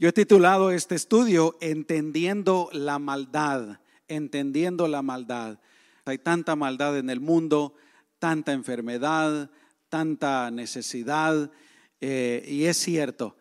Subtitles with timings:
[0.00, 5.60] Yo he titulado este estudio Entendiendo la maldad, entendiendo la maldad.
[6.06, 7.74] Hay tanta maldad en el mundo,
[8.18, 9.50] tanta enfermedad,
[9.90, 11.52] tanta necesidad,
[12.00, 13.36] eh, y es cierto.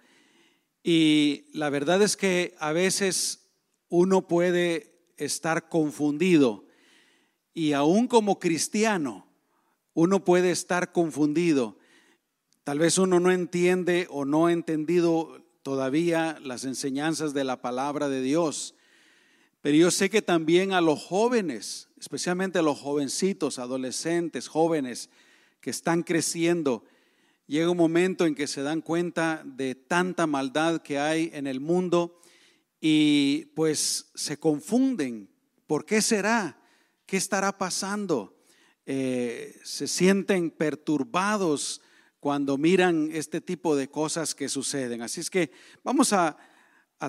[0.83, 3.47] Y la verdad es que a veces
[3.87, 6.65] uno puede estar confundido,
[7.53, 9.31] y aún como cristiano,
[9.93, 11.77] uno puede estar confundido.
[12.65, 18.09] Tal vez uno no entiende o no ha entendido todavía las enseñanzas de la palabra
[18.09, 18.75] de Dios.
[19.61, 25.09] Pero yo sé que también a los jóvenes, especialmente a los jovencitos, adolescentes, jóvenes
[25.59, 26.85] que están creciendo,
[27.45, 31.59] llega un momento en que se dan cuenta de tanta maldad que hay en el
[31.59, 32.21] mundo
[32.79, 35.29] y pues se confunden.
[35.67, 36.61] ¿Por qué será?
[37.05, 38.37] ¿Qué estará pasando?
[38.85, 41.81] Eh, se sienten perturbados
[42.19, 45.01] cuando miran este tipo de cosas que suceden.
[45.01, 45.51] Así es que
[45.83, 46.37] vamos a,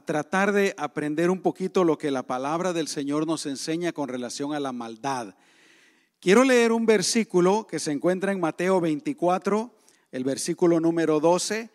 [0.06, 4.54] tratar de aprender un poquito lo que la palabra del Señor nos enseña con relación
[4.54, 5.34] a la maldad.
[6.21, 9.76] Quiero leer un versículo que se encuentra en Mateo 24,
[10.12, 11.71] el versículo número 12,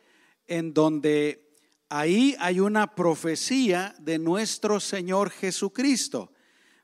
[0.48, 1.58] en donde
[1.90, 6.31] ahí hay una profecía de nuestro Señor Jesucristo.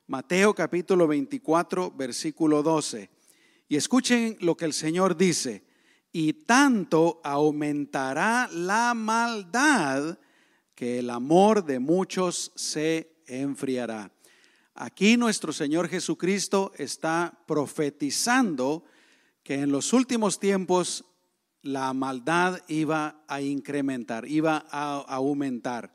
[0.08, 3.08] Mateo capítulo 24, versículo 12.
[3.68, 5.64] Y escuchen lo que el Señor dice
[6.12, 10.18] y tanto aumentará la maldad
[10.74, 14.12] que el amor de muchos se enfriará.
[14.74, 18.84] Aquí nuestro Señor Jesucristo está profetizando
[19.42, 21.04] que en los últimos tiempos
[21.62, 25.94] la maldad iba a incrementar, iba a aumentar.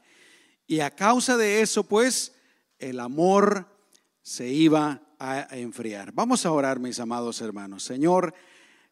[0.65, 2.33] Y a causa de eso, pues,
[2.79, 3.67] el amor
[4.21, 6.11] se iba a enfriar.
[6.11, 7.83] Vamos a orar, mis amados hermanos.
[7.83, 8.33] Señor,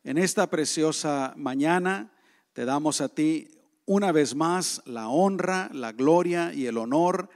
[0.06, 2.14] en esta preciosa mañana
[2.54, 3.50] te damos a ti
[3.88, 7.28] una vez más la honra, la gloria y el honor.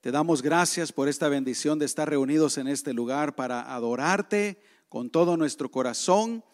[0.00, 5.10] Te damos gracias por esta bendición de estar reunidos en este lugar para adorarte con
[5.10, 6.44] todo nuestro corazón,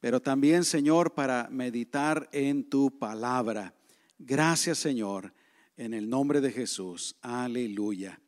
[0.00, 3.74] pero también, Señor, para meditar en tu palabra.
[4.18, 5.32] Gracias, Señor,
[5.76, 7.14] en el nombre de Jesús.
[7.22, 8.20] Aleluya.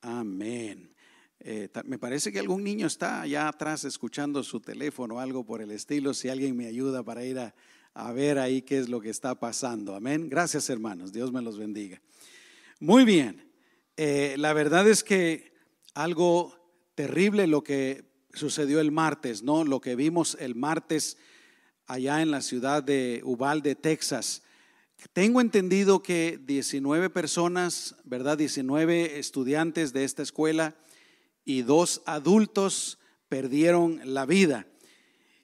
[0.00, 0.93] Amén.
[1.46, 5.60] Eh, me parece que algún niño está allá atrás escuchando su teléfono o algo por
[5.60, 6.14] el estilo.
[6.14, 9.94] Si alguien me ayuda para ir a, ver ahí qué es lo que está pasando.
[9.94, 10.30] Amén.
[10.30, 11.12] Gracias hermanos.
[11.12, 12.00] Dios me los bendiga.
[12.80, 13.52] Muy bien.
[13.98, 15.52] Eh, la verdad es que
[15.92, 16.56] algo
[16.94, 19.64] terrible lo que sucedió el martes, ¿no?
[19.64, 21.18] Lo que vimos el martes
[21.86, 24.42] allá en la ciudad de Uvalde, Texas.
[25.12, 28.38] Tengo entendido que 19 personas, ¿verdad?
[28.38, 30.74] 19 estudiantes de esta escuela
[31.44, 34.66] y dos adultos perdieron la vida.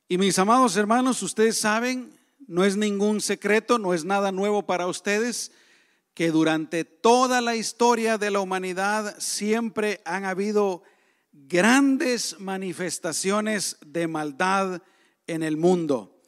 [0.09, 2.13] Y mis amados hermanos, ustedes saben,
[2.47, 5.53] no es ningún secreto, no es nada nuevo para ustedes,
[6.15, 10.83] que durante toda la historia de la humanidad siempre han habido
[11.33, 14.83] grandes manifestaciones de maldad
[15.27, 16.21] en el mundo.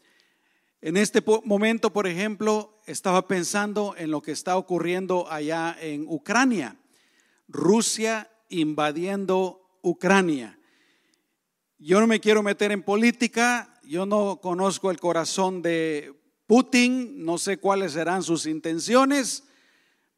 [0.80, 6.76] En este momento, por ejemplo, estaba pensando en lo que está ocurriendo allá en Ucrania.
[7.48, 10.58] Rusia invadiendo Ucrania.
[11.78, 16.14] Yo no me quiero meter en política, yo no conozco el corazón de
[16.46, 19.44] Putin, no sé cuáles serán sus intenciones,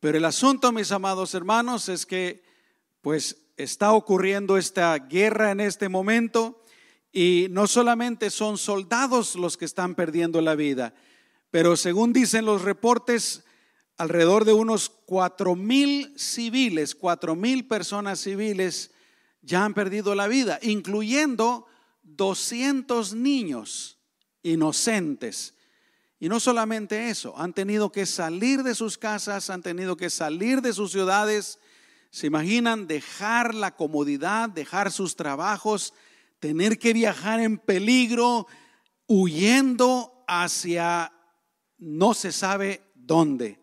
[0.00, 2.44] pero el asunto, mis amados hermanos, es que
[3.00, 6.60] pues está ocurriendo esta guerra en este momento
[7.10, 10.94] y no solamente son soldados los que están perdiendo la vida,
[11.50, 13.44] pero según dicen los reportes,
[13.96, 18.90] alrededor de unos cuatro mil civiles, cuatro mil personas civiles
[19.44, 21.66] ya han perdido la vida, incluyendo
[22.02, 23.98] 200 niños
[24.42, 25.54] inocentes.
[26.18, 30.62] Y no solamente eso, han tenido que salir de sus casas, han tenido que salir
[30.62, 31.58] de sus ciudades.
[32.10, 35.92] ¿Se imaginan dejar la comodidad, dejar sus trabajos,
[36.40, 38.46] tener que viajar en peligro,
[39.06, 41.12] huyendo hacia
[41.76, 43.58] no se sabe dónde?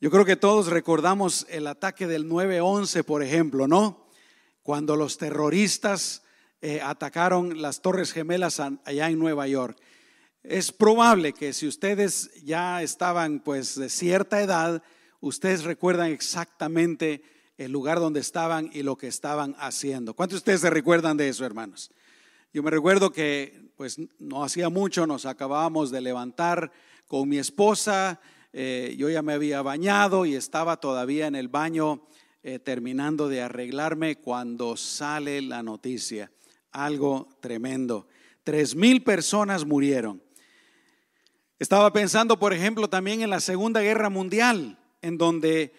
[0.00, 4.05] Yo creo que todos recordamos el ataque del 9-11, por ejemplo, ¿no?
[4.66, 6.24] Cuando los terroristas
[6.60, 9.78] eh, atacaron las Torres Gemelas allá en Nueva York.
[10.42, 14.82] Es probable que si ustedes ya estaban pues de cierta edad,
[15.20, 17.22] ustedes recuerdan exactamente
[17.58, 20.14] el lugar donde estaban y lo que estaban haciendo.
[20.14, 21.92] ¿Cuántos de ustedes se recuerdan de eso, hermanos?
[22.52, 26.72] Yo me recuerdo que pues no hacía mucho, nos acabábamos de levantar
[27.06, 28.20] con mi esposa,
[28.52, 32.02] eh, yo ya me había bañado y estaba todavía en el baño
[32.48, 36.30] eh, terminando de arreglarme cuando sale la noticia.
[36.70, 38.06] Algo tremendo.
[38.44, 40.22] Tres mil personas murieron.
[41.58, 45.74] Estaba pensando, por ejemplo, también en la Segunda Guerra Mundial, en donde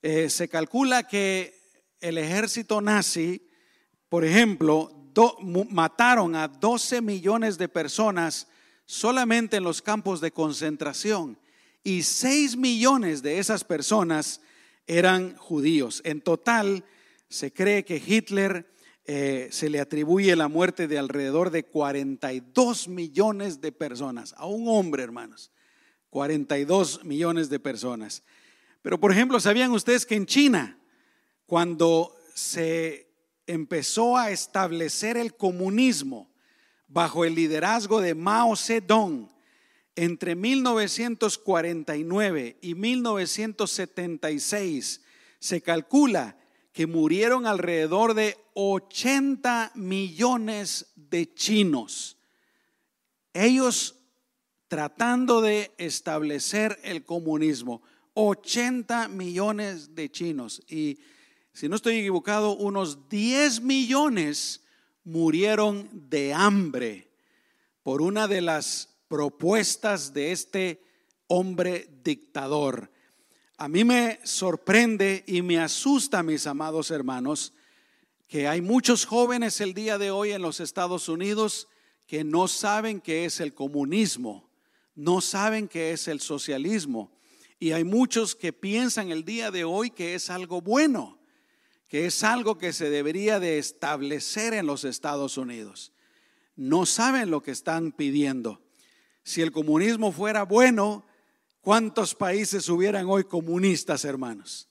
[0.00, 1.58] eh, se calcula que
[1.98, 3.44] el ejército nazi,
[4.08, 5.10] por ejemplo,
[5.70, 8.46] mataron a 12 millones de personas
[8.84, 11.36] solamente en los campos de concentración
[11.82, 14.40] y 6 millones de esas personas
[14.86, 16.02] eran judíos.
[16.04, 16.84] En total,
[17.28, 18.70] se cree que Hitler
[19.04, 24.68] eh, se le atribuye la muerte de alrededor de 42 millones de personas, a un
[24.68, 25.52] hombre, hermanos,
[26.10, 28.22] 42 millones de personas.
[28.82, 30.78] Pero, por ejemplo, ¿sabían ustedes que en China,
[31.46, 33.06] cuando se
[33.46, 36.30] empezó a establecer el comunismo
[36.88, 39.28] bajo el liderazgo de Mao Zedong,
[39.96, 45.00] entre 1949 y 1976
[45.38, 46.36] se calcula
[46.72, 52.18] que murieron alrededor de 80 millones de chinos.
[53.32, 53.96] Ellos
[54.68, 57.82] tratando de establecer el comunismo.
[58.14, 60.62] 80 millones de chinos.
[60.68, 60.98] Y
[61.52, 64.64] si no estoy equivocado, unos 10 millones
[65.04, 67.12] murieron de hambre
[67.82, 70.82] por una de las propuestas de este
[71.28, 72.90] hombre dictador.
[73.58, 77.52] A mí me sorprende y me asusta, mis amados hermanos,
[78.28, 81.68] que hay muchos jóvenes el día de hoy en los Estados Unidos
[82.06, 84.48] que no saben qué es el comunismo,
[84.94, 87.12] no saben qué es el socialismo.
[87.58, 91.18] Y hay muchos que piensan el día de hoy que es algo bueno,
[91.88, 95.92] que es algo que se debería de establecer en los Estados Unidos.
[96.56, 98.65] No saben lo que están pidiendo.
[99.26, 101.04] Si el comunismo fuera bueno,
[101.60, 104.68] ¿cuántos países hubieran hoy comunistas, hermanos?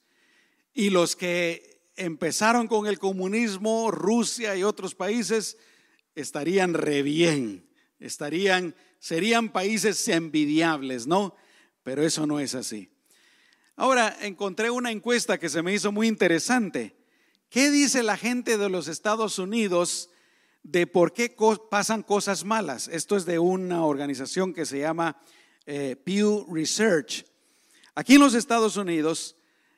[0.74, 5.57] Y los que empezaron con el comunismo, Rusia y otros países,
[6.16, 7.69] estarían re bien,
[8.00, 11.36] estarían, serían países envidiables, ¿no?
[11.84, 12.90] Pero eso no es así.
[13.75, 16.96] Ahora, encontré una encuesta que se me hizo muy interesante.
[17.50, 20.10] ¿Qué dice la gente de los Estados Unidos
[20.66, 21.36] de por qué
[21.70, 22.88] pasan cosas malas.
[22.88, 25.16] Esto es de una organización que se llama
[25.68, 27.24] eh, Pew Research.
[27.94, 29.36] Aquí en los Estados Unidos,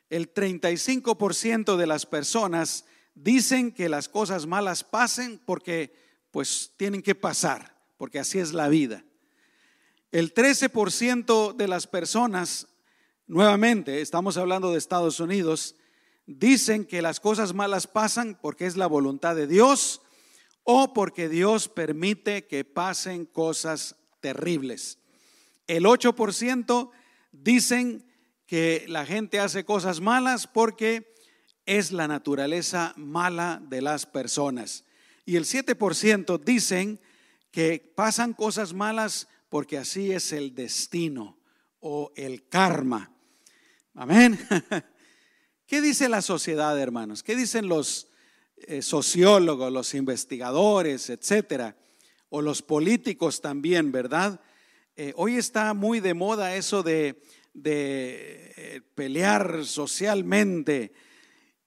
[0.08, 5.92] el 35% de las personas dicen que las cosas malas pasen porque
[6.30, 9.04] pues tienen que pasar, porque así es la vida.
[10.10, 12.66] El 13% de las personas,
[13.26, 15.76] nuevamente, estamos hablando de Estados Unidos,
[16.24, 20.00] dicen que las cosas malas pasan porque es la voluntad de Dios
[20.70, 24.98] o porque Dios permite que pasen cosas terribles.
[25.66, 26.90] El 8%
[27.32, 28.04] dicen
[28.44, 31.14] que la gente hace cosas malas porque
[31.64, 34.84] es la naturaleza mala de las personas.
[35.24, 37.00] Y el 7% dicen
[37.50, 41.38] que pasan cosas malas porque así es el destino
[41.80, 43.10] o el karma.
[43.94, 44.38] Amén.
[45.66, 47.22] ¿Qué dice la sociedad, hermanos?
[47.22, 48.07] ¿Qué dicen los
[48.66, 51.76] eh, sociólogos, los investigadores, etcétera,
[52.28, 54.40] o los políticos también, ¿verdad?
[54.96, 57.22] Eh, hoy está muy de moda eso de,
[57.64, 60.92] eh, pelear socialmente.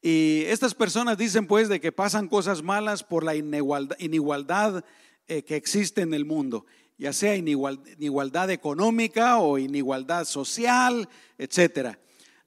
[0.01, 4.83] Y estas personas dicen pues de que pasan cosas malas por la inigualdad, inigualdad
[5.27, 6.65] que existe en el mundo,
[6.97, 11.07] ya sea inigualdad económica o inigualdad social,
[11.38, 11.97] etcétera.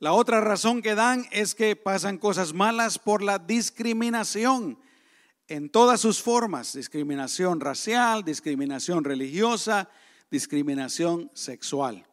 [0.04, 4.78] La otra razón que dan es que pasan cosas malas por la discriminación
[5.48, 9.88] en todas sus formas, discriminación racial, discriminación religiosa,
[10.30, 12.06] discriminación sexual.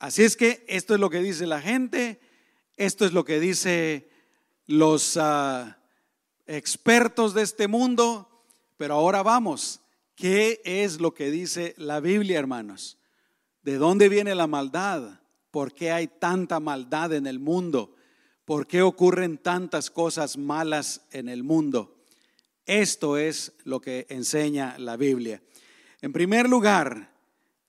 [0.00, 2.20] Así es que esto es lo que dice la gente,
[2.76, 4.10] esto es lo que dice
[4.66, 5.78] los ah,
[6.48, 8.28] expertos de este mundo,
[8.76, 9.80] pero ahora vamos,
[10.16, 12.98] ¿qué es lo que dice la Biblia, hermanos?
[13.62, 15.19] ¿De dónde viene la maldad?
[15.50, 17.96] ¿Por qué hay tanta maldad en el mundo?
[18.44, 21.96] ¿Por qué ocurren tantas cosas malas en el mundo?
[22.66, 25.42] Esto es lo que enseña la Biblia.
[26.02, 27.10] En primer lugar,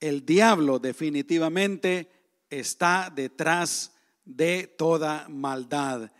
[0.00, 2.08] el diablo definitivamente
[2.50, 3.92] está detrás
[4.24, 6.10] de toda maldad.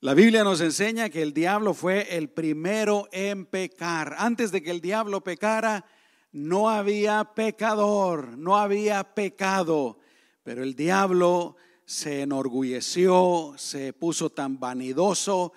[0.00, 4.14] La Biblia nos enseña que el diablo fue el primero en pecar.
[4.18, 5.84] Antes de que el diablo pecara,
[6.30, 9.98] no había pecador, no había pecado.
[10.48, 15.52] Pero el diablo se enorgulleció, se puso tan vanidoso,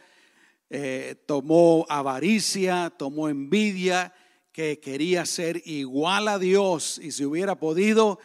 [0.70, 4.14] eh, tomó avaricia, tomó envidia,
[4.52, 8.20] que quería ser igual a Dios y si hubiera podido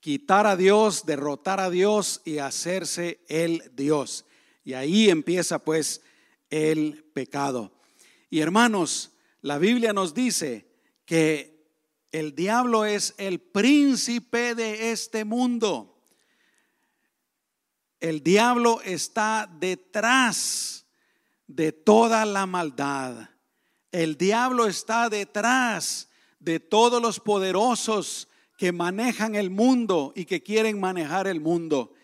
[0.00, 4.24] quitar a Dios, derrotar a Dios y hacerse el Dios.
[4.64, 6.00] Y ahí empieza pues
[6.48, 7.70] el pecado.
[8.30, 9.10] Y hermanos,
[9.42, 10.64] la Biblia nos dice
[11.04, 11.51] que
[12.12, 15.98] el diablo es el príncipe de este mundo.
[18.00, 20.84] El diablo está detrás
[21.46, 23.30] de toda la maldad.
[23.90, 28.28] El diablo está detrás de todos los poderosos
[28.58, 31.94] que manejan el mundo y que quieren manejar el mundo.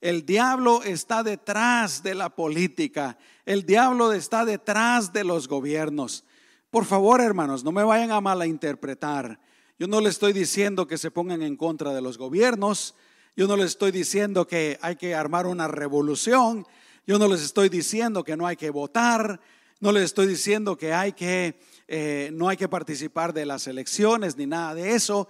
[0.00, 3.18] El diablo está detrás de la política.
[3.44, 6.24] El diablo está detrás de los gobiernos.
[6.70, 9.40] Por favor, hermanos, no me vayan a malinterpretar.
[9.78, 12.94] Yo no le estoy diciendo que se pongan en contra de los gobiernos.
[13.36, 16.66] Yo no les estoy diciendo que hay que armar una revolución.
[17.06, 19.40] Yo no les estoy diciendo que no hay que votar.
[19.80, 24.36] No les estoy diciendo que hay que eh, no hay que participar de las elecciones
[24.36, 25.28] ni nada de eso.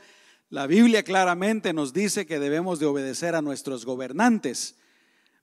[0.51, 4.77] La Biblia claramente nos dice que debemos de obedecer a nuestros gobernantes.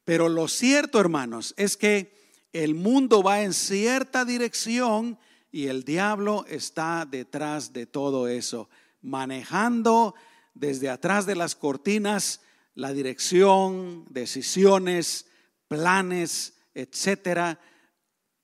[0.04, 2.14] Pero lo cierto, hermanos, es que
[2.54, 5.18] el mundo va en cierta dirección
[5.52, 8.68] y el diablo está detrás de todo eso,
[9.06, 10.16] manejando
[10.54, 12.42] desde atrás de las cortinas
[12.74, 15.28] la dirección, decisiones,
[15.68, 17.60] planes, etcétera,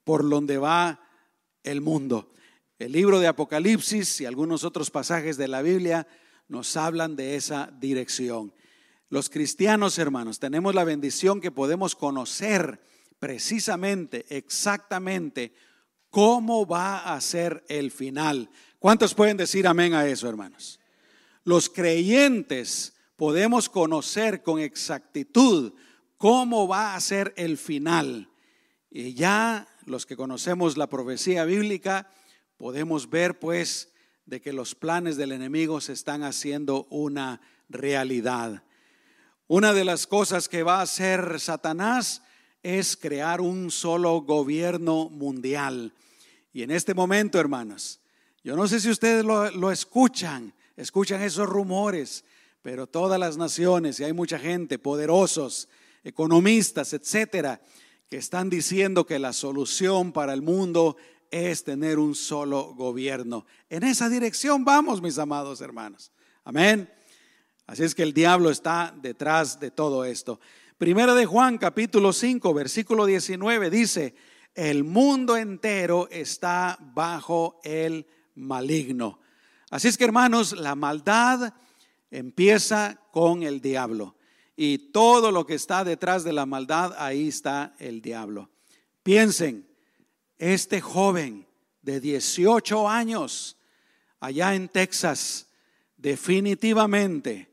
[0.04, 1.02] por donde va
[1.64, 2.32] el mundo.
[2.80, 6.08] El libro de Apocalipsis y algunos otros pasajes de la Biblia
[6.48, 8.54] nos hablan de esa dirección.
[9.10, 12.82] Los cristianos, hermanos, tenemos la bendición que podemos conocer
[13.20, 15.54] precisamente, exactamente,
[16.12, 18.50] cómo va a ser el final.
[18.78, 20.80] ¿Cuántos pueden decir amén a eso, hermanos?
[21.44, 25.74] Los creyentes podemos conocer con exactitud
[26.18, 28.30] cómo va a ser el final.
[28.92, 32.12] Y ya los que conocemos la profecía bíblica,
[32.58, 33.92] podemos ver pues
[34.26, 38.64] de que los planes del enemigo se están haciendo una realidad.
[39.48, 42.22] Una de las cosas que va a hacer Satanás
[42.64, 45.94] es crear un solo gobierno mundial.
[46.54, 48.02] Y en este momento, hermanos,
[48.44, 52.26] yo no sé si ustedes lo, escuchan, escuchan esos rumores,
[52.62, 55.70] pero todas las naciones, y hay mucha gente, poderosos,
[56.04, 57.62] economistas, etcétera,
[58.10, 60.98] que están diciendo que la solución para el mundo
[61.30, 63.46] es tener un solo gobierno.
[63.70, 66.12] En esa dirección vamos, mis amados hermanos.
[66.44, 66.92] Amén.
[67.68, 70.42] Así es que el diablo está detrás de todo esto.
[70.78, 74.16] Primera de Juan, capítulo 5, versículo 19 dice,
[74.56, 78.06] el mundo entero está bajo el
[78.36, 79.20] maligno.
[79.70, 81.54] Así es que hermanos, la maldad
[82.10, 84.16] empieza con el diablo.
[84.56, 88.50] Y todo lo que está detrás de la maldad, ahí está el diablo.
[89.04, 89.68] Piensen,
[90.38, 91.48] este joven
[91.82, 93.58] de 18 años
[94.20, 95.48] allá en Texas,
[95.98, 97.52] definitivamente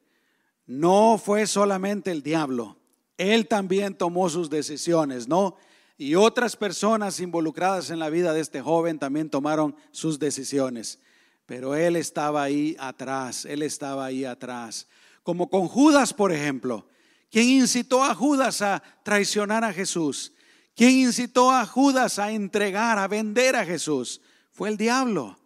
[0.67, 2.77] no fue solamente el diablo,
[3.17, 5.57] él también tomó sus decisiones, ¿no?
[6.01, 11.01] Y otras personas involucradas en la vida de este joven también tomaron sus decisiones.
[11.45, 14.87] Pero él estaba ahí atrás, él estaba ahí atrás.
[15.25, 16.87] Como con Judas, por ejemplo.
[17.31, 20.33] ¿Quién incitó a Judas a traicionar a Jesús?
[20.77, 24.21] ¿Quién incitó a Judas a entregar, a vender a Jesús?
[24.53, 25.37] Fue el diablo.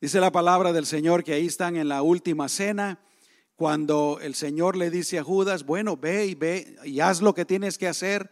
[0.00, 3.00] Dice la palabra del Señor que ahí están en la última cena,
[3.54, 7.44] cuando el Señor le dice a Judas, bueno, ve y ve y haz lo que
[7.44, 8.30] tienes que hacer.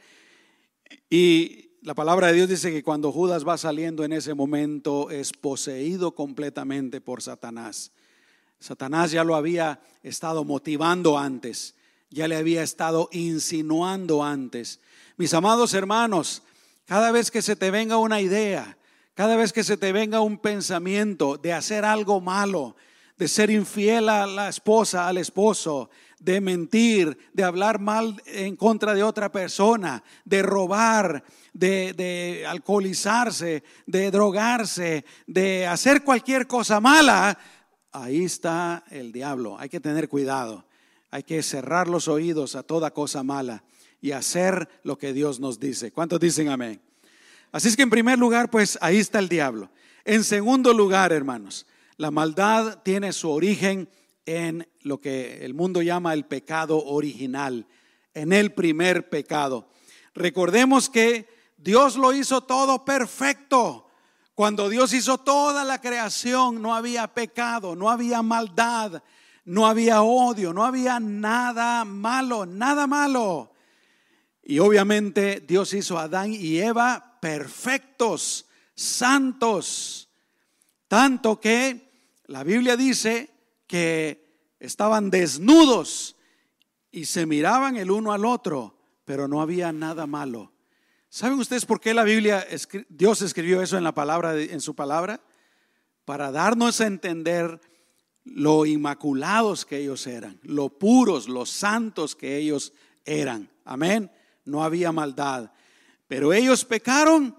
[1.10, 5.32] Y la palabra de Dios dice que cuando Judas va saliendo en ese momento es
[5.32, 7.92] poseído completamente por Satanás.
[8.58, 11.74] Satanás ya lo había estado motivando antes,
[12.10, 14.80] ya le había estado insinuando antes.
[15.16, 16.42] Mis amados hermanos,
[16.86, 18.76] cada vez que se te venga una idea,
[19.14, 22.76] cada vez que se te venga un pensamiento de hacer algo malo,
[23.16, 28.94] de ser infiel a la esposa, al esposo, de mentir, de hablar mal en contra
[28.94, 37.38] de otra persona, de robar, de, de, alcoholizarse, de drogarse, de hacer cualquier cosa mala,
[37.92, 39.58] ahí está el diablo.
[39.58, 40.64] Hay que tener cuidado.
[41.10, 43.64] Hay que cerrar los oídos a toda cosa mala
[44.00, 45.92] y hacer lo que Dios nos dice.
[45.92, 46.80] ¿Cuántos dicen amén?
[47.52, 49.70] Así es que en primer lugar, pues ahí está el diablo.
[50.04, 53.88] En segundo lugar, hermanos, la maldad tiene su origen
[54.26, 57.66] en lo que el mundo llama el pecado original,
[58.12, 59.68] en el primer pecado.
[60.14, 63.88] Recordemos que Dios lo hizo todo perfecto.
[64.34, 69.02] Cuando Dios hizo toda la creación, no había pecado, no había maldad,
[69.44, 73.52] no había odio, no había nada malo, nada malo.
[74.42, 80.08] Y obviamente Dios hizo a Adán y Eva perfectos, santos,
[80.88, 81.90] tanto que
[82.26, 83.35] la Biblia dice
[83.66, 84.24] que
[84.60, 86.16] estaban desnudos
[86.90, 90.52] y se miraban el uno al otro, pero no había nada malo.
[91.08, 92.46] ¿Saben ustedes por qué la Biblia,
[92.88, 95.20] Dios escribió eso en la palabra, en su palabra?
[96.04, 97.60] Para darnos a entender
[98.24, 102.72] lo inmaculados que ellos eran, lo puros, los santos que ellos
[103.04, 103.48] eran.
[103.64, 104.10] Amén.
[104.44, 105.50] no había maldad.
[106.08, 107.36] Pero ellos pecaron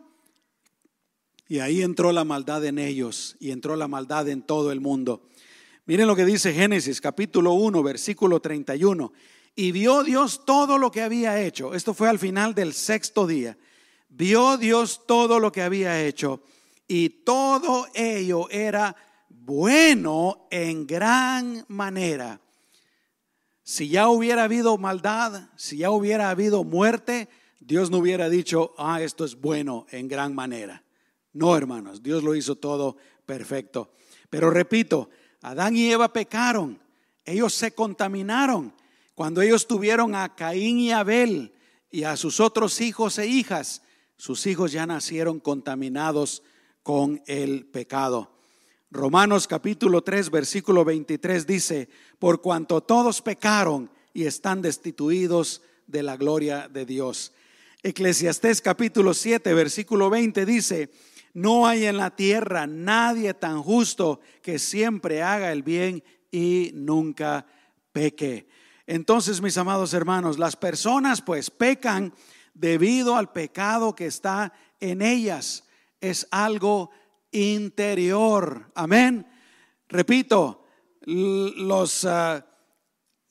[1.48, 5.28] y ahí entró la maldad en ellos y entró la maldad en todo el mundo.
[5.88, 9.14] Miren lo que dice Génesis capítulo 1, versículo 31.
[9.56, 11.74] Y vio Dios todo lo que había hecho.
[11.74, 13.58] Esto fue al final del sexto día.
[14.10, 16.44] Vio Dios todo lo que había hecho
[16.90, 18.98] y todo ello era
[19.30, 22.42] bueno en gran manera.
[23.64, 27.30] Si ya hubiera habido maldad, si ya hubiera habido muerte,
[27.62, 30.84] Dios no hubiera dicho, ah, esto es bueno en gran manera.
[31.32, 33.94] No, hermanos, Dios lo hizo todo perfecto.
[34.30, 35.10] Pero repito,
[35.42, 36.80] Adán y Eva pecaron,
[37.26, 38.74] ellos se contaminaron.
[39.16, 41.54] Cuando ellos tuvieron a Caín y Abel
[41.92, 43.82] y a sus otros hijos e hijas,
[44.18, 46.44] sus hijos ya nacieron contaminados
[46.84, 48.32] con el pecado.
[48.90, 51.90] Romanos capítulo 3, versículo 23 dice,
[52.20, 57.34] por cuanto todos pecaron y están destituidos de la gloria de Dios.
[57.84, 60.90] Eclesiastés capítulo 7, versículo 20 dice,
[61.38, 67.46] no hay en la tierra nadie tan justo que siempre haga el bien y nunca
[67.92, 68.48] peque.
[68.88, 72.12] Entonces, mis amados hermanos, las personas pues pecan
[72.56, 75.64] debido al pecado que está en ellas.
[76.02, 76.90] Es algo
[77.30, 78.72] interior.
[78.74, 79.28] Amén.
[79.90, 80.66] Repito,
[81.06, 82.48] los ah,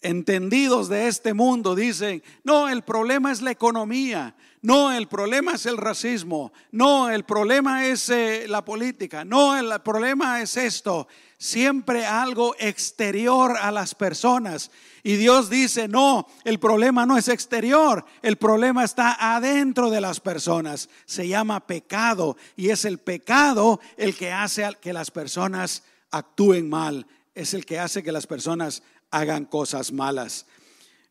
[0.00, 4.36] entendidos de este mundo dicen, no, el problema es la economía,
[4.66, 6.52] no, el problema es el racismo.
[6.72, 9.24] No, el problema es eh, la política.
[9.24, 11.06] No, el problema es esto.
[11.38, 14.72] Siempre algo exterior a las personas.
[15.04, 20.18] Y Dios dice, no, el problema no es exterior, el problema está adentro de las
[20.18, 20.88] personas.
[21.04, 27.06] Se llama pecado y es el pecado el que hace que las personas actúen mal,
[27.36, 28.82] es el que hace que las personas
[29.12, 30.44] hagan cosas malas.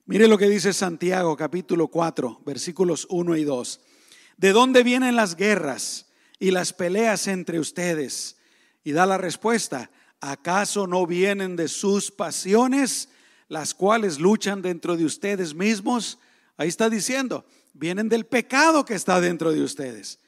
[0.08, 3.80] Mire lo que dice Santiago capítulo 4, versículos 1 y 2.
[4.38, 6.06] ¿De dónde vienen las guerras
[6.38, 8.38] y las peleas entre ustedes?
[8.84, 9.90] Y da la respuesta,
[10.22, 13.10] ¿acaso no vienen de sus pasiones,
[13.48, 16.20] las cuales luchan dentro de ustedes mismos?
[16.56, 20.20] Ahí está diciendo, vienen del pecado que está dentro de ustedes.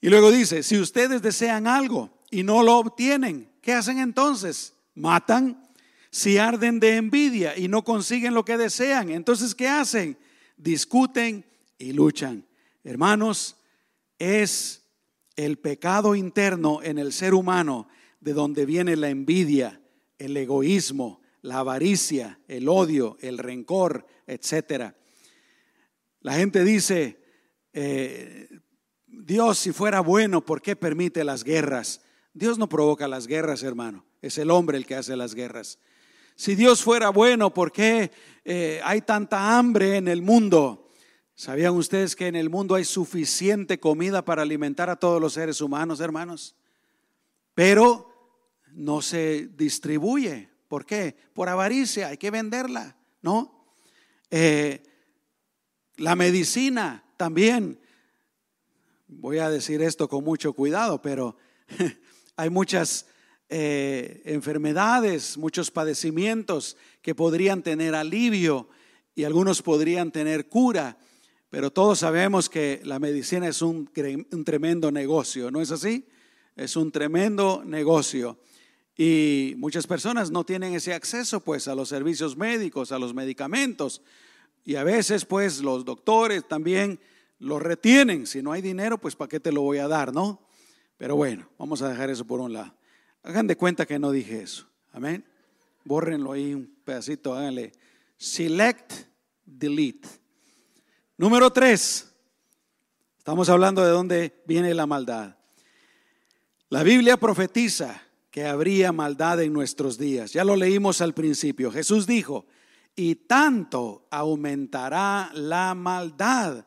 [0.00, 4.72] Y luego dice, si ustedes desean algo y no lo obtienen, ¿qué hacen entonces?
[4.94, 5.69] Matan
[6.10, 10.18] si arden de envidia y no consiguen lo que desean, entonces ¿qué hacen?
[10.56, 11.44] Discuten
[11.78, 12.44] y luchan.
[12.82, 13.56] Hermanos,
[14.18, 14.82] es
[15.36, 17.88] el pecado interno en el ser humano
[18.20, 19.80] de donde viene la envidia,
[20.18, 24.94] el egoísmo, la avaricia, el odio, el rencor, etc.
[26.20, 27.18] La gente dice,
[27.72, 28.48] eh,
[29.06, 32.02] Dios si fuera bueno, ¿por qué permite las guerras?
[32.34, 34.04] Dios no provoca las guerras, hermano.
[34.22, 35.78] Es el hombre el que hace las guerras.
[36.40, 38.10] Si Dios fuera bueno, ¿por qué
[38.46, 40.88] eh, hay tanta hambre en el mundo?
[41.34, 45.60] ¿Sabían ustedes que en el mundo hay suficiente comida para alimentar a todos los seres
[45.60, 46.56] humanos, hermanos?
[47.52, 48.08] Pero
[48.72, 50.48] no se distribuye.
[50.66, 51.14] ¿Por qué?
[51.34, 53.66] Por avaricia, hay que venderla, ¿no?
[54.30, 54.82] Eh,
[55.96, 57.78] la medicina también,
[59.08, 61.36] voy a decir esto con mucho cuidado, pero
[62.36, 63.04] hay muchas
[63.50, 68.68] eh, enfermedades, muchos padecimientos que podrían tener alivio
[69.16, 70.96] y algunos podrían tener cura,
[71.50, 73.90] pero todos sabemos que la medicina es un,
[74.30, 76.06] un tremendo negocio, ¿no es así?
[76.54, 78.38] Es un tremendo negocio.
[78.96, 84.00] Y muchas personas no tienen ese acceso pues a los servicios médicos, a los medicamentos.
[84.64, 87.00] Y a veces pues los doctores también
[87.40, 88.26] lo retienen.
[88.26, 90.46] Si no hay dinero, pues ¿para qué te lo voy a dar, no?
[90.96, 92.74] Pero bueno, vamos a dejar eso por un lado.
[93.22, 94.66] Hagan de cuenta que no dije eso.
[94.92, 95.24] Amén.
[95.84, 97.72] Bórrenlo ahí un pedacito, háganle
[98.16, 98.92] select,
[99.44, 100.08] delete.
[101.16, 102.06] Número tres.
[103.18, 105.36] Estamos hablando de dónde viene la maldad.
[106.68, 110.32] La Biblia profetiza que habría maldad en nuestros días.
[110.32, 111.70] Ya lo leímos al principio.
[111.70, 112.46] Jesús dijo,
[112.94, 116.64] y tanto aumentará la maldad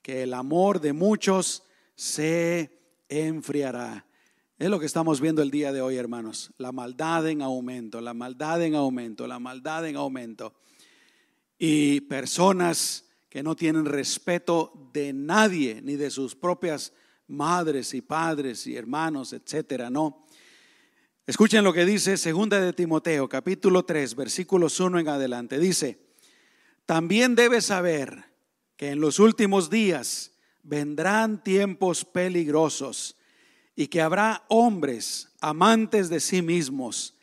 [0.00, 4.06] que el amor de muchos se enfriará.
[4.62, 6.52] Es lo que estamos viendo el día de hoy, hermanos.
[6.56, 10.54] La maldad en aumento, la maldad en aumento, la maldad en aumento.
[11.58, 16.92] Y personas que no tienen respeto de nadie, ni de sus propias
[17.26, 20.26] madres y padres y hermanos, etcétera, no.
[21.26, 25.58] Escuchen lo que dice segunda de Timoteo, capítulo 3, versículos 1 en adelante.
[25.58, 25.98] Dice,
[26.86, 28.26] también debes saber
[28.76, 33.16] que en los últimos días vendrán tiempos peligrosos
[33.74, 37.14] y que habrá hombres amantes de sí mismos,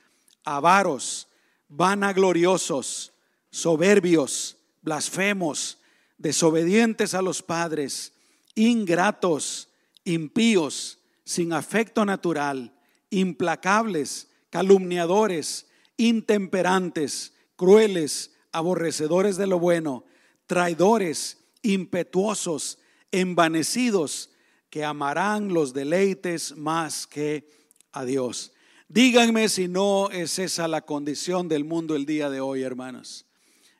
[0.44, 1.28] avaros,
[1.68, 3.14] vanagloriosos,
[3.52, 5.78] soberbios, blasfemos,
[6.18, 8.14] desobedientes a los padres,
[8.56, 9.70] ingratos,
[10.04, 12.74] impíos, sin afecto natural,
[13.10, 20.06] implacables, calumniadores, intemperantes, crueles, aborrecedores de lo bueno,
[20.48, 22.80] traidores, impetuosos,
[23.12, 24.29] envanecidos,
[24.70, 27.50] que amarán los deleites más que
[27.92, 28.54] a Dios.
[28.88, 33.26] Díganme si no es esa la condición del mundo el día de hoy, hermanos.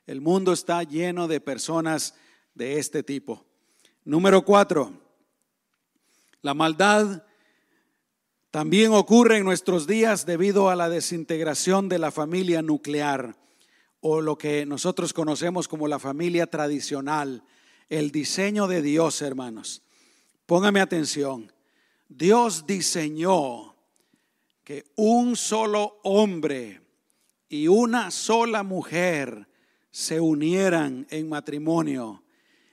[0.06, 2.14] El mundo está lleno de personas
[2.54, 3.44] de este tipo.
[4.04, 4.92] Número cuatro,
[6.42, 7.22] la maldad
[8.50, 13.36] también ocurre en nuestros días debido a la desintegración de la familia nuclear
[14.00, 17.44] o lo que nosotros conocemos como la familia tradicional,
[17.88, 19.82] el diseño de Dios, hermanos.
[20.50, 21.52] Póngame atención.
[22.08, 23.76] Dios diseñó
[24.64, 26.80] que un solo hombre
[27.48, 29.46] y una sola mujer
[29.92, 32.24] se unieran en matrimonio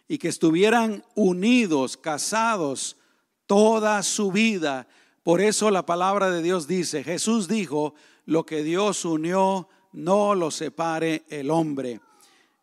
[0.08, 2.98] y que estuvieran unidos, casados
[3.46, 4.88] toda su vida.
[5.22, 7.94] Por eso la palabra de Dios dice, Jesús dijo,
[8.26, 12.02] lo que Dios unió, no lo separe el hombre.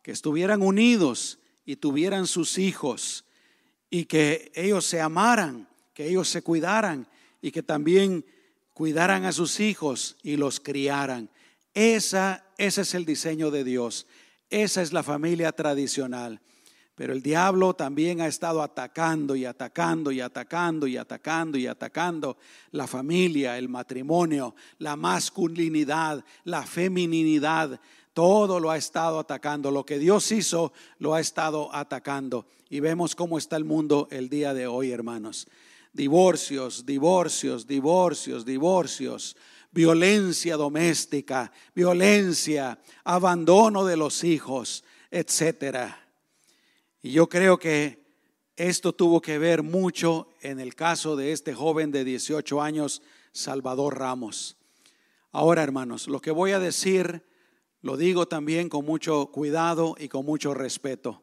[0.03, 3.25] Que estuvieran unidos y tuvieran sus hijos
[3.95, 7.07] y que ellos se amaran, que ellos se cuidaran
[7.41, 8.27] y que también
[8.73, 11.31] cuidaran a sus hijos y los criaran.
[11.75, 14.09] Esa, ese es el diseño de Dios.
[14.51, 16.41] Esa es la familia tradicional.
[16.97, 22.37] Pero el diablo también ha estado atacando y atacando y atacando y atacando y atacando
[22.73, 27.81] la familia, el matrimonio, la masculinidad, la femininidad.
[28.15, 29.71] Todo lo ha estado atacando.
[29.71, 32.47] Lo que Dios hizo lo ha estado atacando.
[32.71, 35.47] Y vemos cómo está el mundo el día de hoy, hermanos.
[35.93, 39.37] Divorcios, divorcios, divorcios, divorcios
[39.75, 46.09] violencia doméstica, violencia, abandono de los hijos, etcétera.
[47.03, 48.05] Y yo creo que
[48.57, 53.99] esto tuvo que ver mucho en el caso de este joven de 18 años, Salvador
[53.99, 54.57] Ramos.
[55.33, 57.25] Ahora, hermanos, lo que voy a decir
[57.85, 61.23] lo digo también con mucho cuidado y con mucho respeto.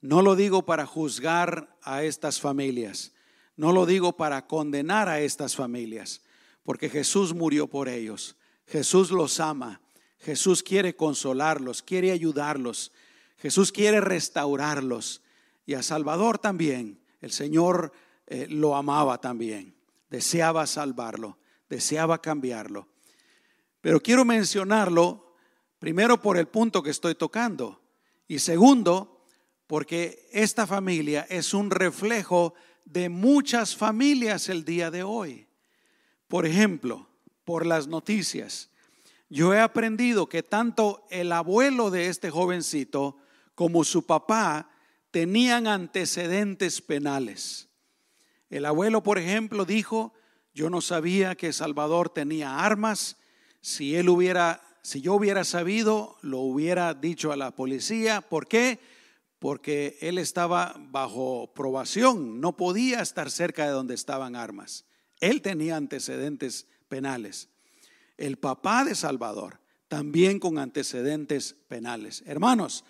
[0.00, 3.12] No lo digo para juzgar a estas familias,
[3.54, 6.22] no lo digo para condenar a estas familias,
[6.62, 8.38] porque Jesús murió por ellos.
[8.66, 9.82] Jesús los ama,
[10.20, 12.92] Jesús quiere consolarlos, quiere ayudarlos,
[13.36, 15.20] Jesús quiere restaurarlos
[15.66, 16.98] y a Salvador también.
[17.20, 17.92] El Señor
[18.26, 19.74] eh, lo amaba también,
[20.08, 21.36] deseaba salvarlo,
[21.68, 22.88] deseaba cambiarlo.
[23.82, 25.29] Pero quiero mencionarlo
[25.80, 27.80] primero por el punto que estoy tocando
[28.28, 29.24] y segundo
[29.66, 35.48] porque esta familia es un reflejo de muchas familias el día de hoy.
[36.28, 37.08] Por ejemplo,
[37.44, 38.70] por las noticias,
[39.30, 43.16] yo he aprendido que tanto el abuelo de este jovencito
[43.54, 44.70] como su papá
[45.10, 47.68] tenían antecedentes penales.
[48.50, 50.12] El abuelo, por ejemplo, dijo,
[50.52, 53.16] yo no sabía que Salvador tenía armas,
[53.60, 58.78] si él hubiera si yo hubiera sabido, lo hubiera dicho a la policía, ¿por qué?
[59.38, 64.84] Porque él estaba bajo probación, no podía estar cerca de donde estaban armas.
[65.20, 67.48] Él tenía antecedentes penales.
[68.16, 72.22] El papá de Salvador también con antecedentes penales.
[72.24, 72.84] Hermanos,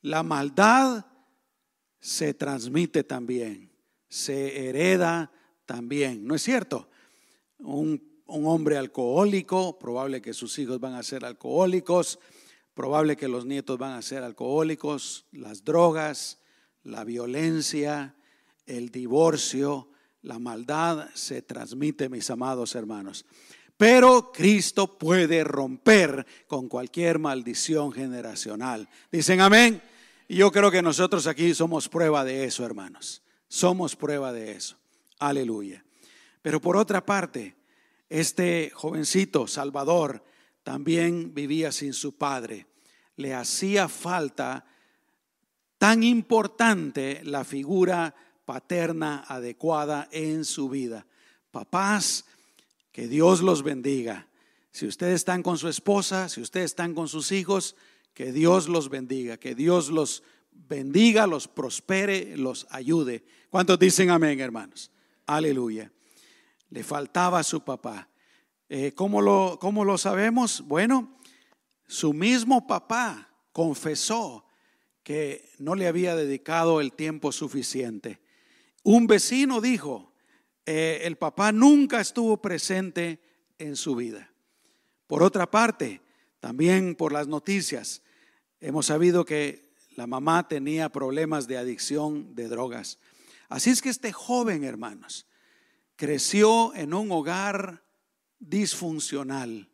[0.00, 1.04] la maldad
[2.00, 3.70] se transmite también,
[4.08, 5.30] se hereda
[5.66, 6.88] también, ¿no es cierto?
[7.58, 12.18] Un, hombre alcohólico, probable que sus hijos van a ser alcohólicos,
[12.74, 16.38] probable que los nietos van a ser alcohólicos, las drogas,
[16.82, 18.14] la violencia,
[18.66, 19.88] el divorcio,
[20.22, 23.24] la maldad se transmite, mis amados hermanos.
[23.76, 28.88] Pero Cristo puede romper con cualquier maldición generacional.
[29.12, 29.82] Dicen amén.
[30.28, 33.22] Y yo creo que nosotros aquí somos prueba de eso, hermanos.
[33.48, 34.76] Somos prueba de eso.
[35.18, 35.84] Aleluya.
[36.42, 37.55] Pero por otra parte,
[38.08, 40.22] este jovencito Salvador
[40.62, 42.66] también vivía sin su padre.
[43.16, 44.66] Le hacía falta
[45.78, 48.14] tan importante la figura
[48.44, 51.06] paterna adecuada en su vida.
[51.50, 52.24] Papás,
[52.92, 54.28] que Dios los bendiga.
[54.70, 57.76] Si ustedes están con su esposa, si ustedes están con sus hijos,
[58.14, 63.24] que Dios los bendiga, que Dios los bendiga, los prospere, los ayude.
[63.50, 64.90] ¿Cuántos dicen amén, hermanos?
[65.26, 65.90] Aleluya.
[66.70, 68.08] Le faltaba a su papá.
[68.68, 70.62] Eh, ¿cómo, lo, ¿Cómo lo sabemos?
[70.66, 71.18] Bueno,
[71.86, 74.44] su mismo papá confesó
[75.02, 78.20] que no le había dedicado el tiempo suficiente.
[78.82, 80.12] Un vecino dijo,
[80.64, 83.20] eh, el papá nunca estuvo presente
[83.58, 84.30] en su vida.
[85.06, 86.00] Por otra parte,
[86.40, 88.02] también por las noticias,
[88.60, 92.98] Hemos sabido que La mamá tenía problemas de adicción de drogas.
[93.48, 95.26] Así es que este joven, hermanos,
[95.96, 97.82] creció en un hogar
[98.38, 99.68] disfuncional,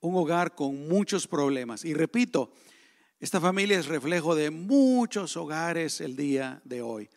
[0.00, 1.84] un hogar con muchos problemas.
[1.84, 2.52] Y repito,
[3.20, 7.08] esta familia es reflejo de muchos hogares el día de hoy.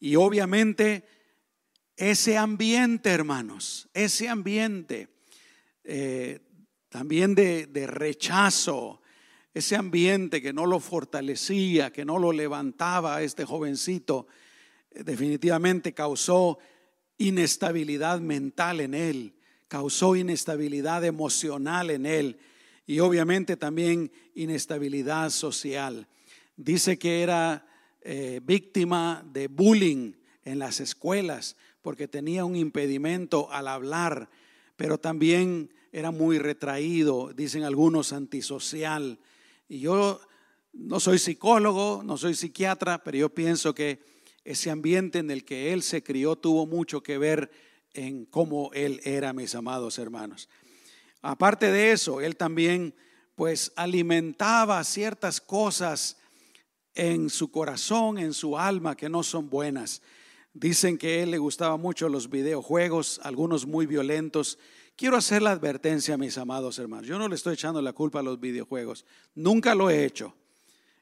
[0.00, 1.04] Y obviamente
[1.96, 5.08] ese ambiente, hermanos, ese ambiente
[5.84, 6.40] eh,
[6.88, 9.02] también de, de rechazo,
[9.52, 14.26] ese ambiente que no lo fortalecía, que no lo levantaba a este jovencito,
[14.90, 16.58] eh, definitivamente causó
[17.18, 19.34] inestabilidad mental en él,
[19.68, 22.38] causó inestabilidad emocional en él
[22.86, 26.06] y obviamente también inestabilidad social.
[26.56, 27.66] Dice que era
[28.00, 34.30] eh, víctima de bullying en las escuelas porque tenía un impedimento al hablar,
[34.76, 39.18] pero también era muy retraído, dicen algunos antisocial.
[39.68, 40.20] Y yo
[40.72, 44.00] no soy psicólogo, no soy psiquiatra, pero yo pienso que
[44.48, 47.50] ese ambiente en el que él se crió tuvo mucho que ver
[47.92, 50.48] en cómo él era, mis amados hermanos.
[51.20, 52.94] Aparte de eso, él también
[53.34, 56.16] pues alimentaba ciertas cosas
[56.94, 60.00] en su corazón, en su alma, que no son buenas.
[60.54, 64.58] Dicen que él le gustaba mucho los videojuegos, algunos muy violentos.
[64.96, 67.06] Quiero hacer la advertencia, mis amados hermanos.
[67.06, 69.04] Yo no le estoy echando la culpa a los videojuegos.
[69.34, 70.34] Nunca lo he hecho.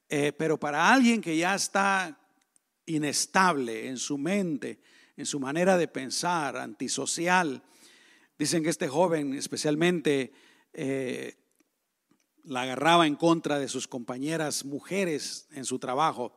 [0.09, 2.26] Eh, pero para alguien que ya está
[2.87, 4.81] inestable en su mente,
[5.17, 7.63] en su manera de pensar, antisocial,
[8.39, 10.33] dicen que este joven especialmente
[10.73, 11.37] eh,
[12.45, 16.37] la agarraba en contra de sus compañeras mujeres en su trabajo.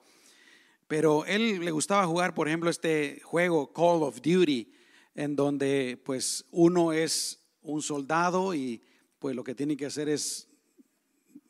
[0.88, 4.72] Pero él le gustaba jugar, por ejemplo, este juego Call of Duty,
[5.14, 8.82] en donde pues uno es un soldado y
[9.20, 10.48] pues lo que tiene que hacer es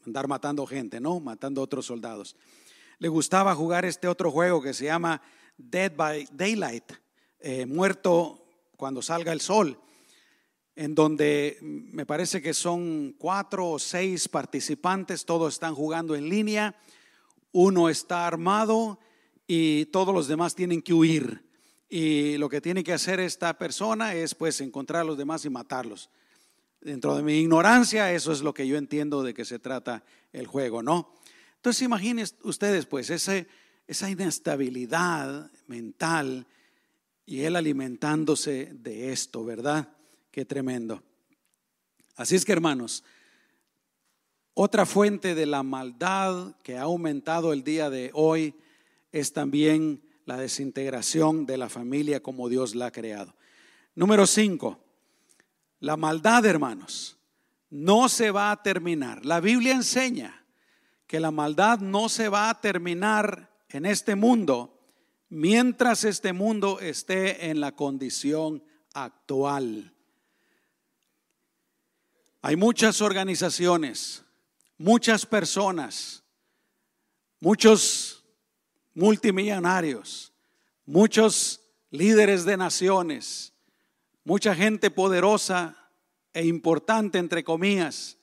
[0.05, 1.19] andar matando gente, ¿no?
[1.19, 2.35] Matando otros soldados.
[2.99, 5.21] Le gustaba jugar este otro juego que se llama
[5.57, 6.93] Dead by Daylight,
[7.39, 8.45] eh, muerto
[8.77, 9.79] cuando salga el sol
[10.79, 16.73] en donde me parece que son cuatro o seis participantes, todos están jugando en línea,
[17.51, 18.97] uno está armado
[19.45, 21.43] y todos los demás tienen que huir.
[21.89, 25.49] Y lo que tiene que hacer esta persona es pues encontrar a los demás y
[25.49, 26.09] matarlos.
[26.79, 30.47] Dentro de mi ignorancia, eso es lo que yo entiendo de que se trata el
[30.47, 31.13] juego, ¿no?
[31.59, 36.47] Entonces imaginen ustedes pues esa inestabilidad mental
[37.25, 39.89] y él alimentándose de esto, ¿verdad?
[40.31, 41.03] Qué tremendo.
[42.15, 43.03] Así es que hermanos,
[44.53, 48.55] otra fuente de la maldad que ha aumentado el día de hoy
[49.11, 53.35] es también la desintegración de la familia como Dios la ha creado.
[53.95, 54.79] Número cinco,
[55.81, 57.17] la maldad, hermanos,
[57.69, 59.25] no se va a terminar.
[59.25, 60.38] La Biblia enseña
[61.09, 64.79] que la maldad no se va a terminar en este mundo
[65.27, 69.91] mientras este mundo esté en la condición actual.
[72.43, 74.23] Hay muchas organizaciones,
[74.77, 76.23] muchas personas,
[77.39, 78.23] muchos
[78.93, 80.31] multimillonarios,
[80.85, 83.51] muchos líderes de naciones,
[84.23, 85.75] mucha gente poderosa
[86.33, 88.18] e importante, entre comillas,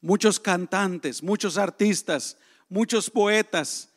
[0.00, 2.36] muchos cantantes, muchos artistas,
[2.68, 3.90] muchos poetas